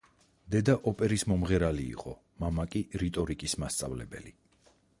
[0.53, 2.13] დედა ოპერის მომღერალი იყო
[2.45, 4.35] მამა კი რიტორიკის მასწავლებელი.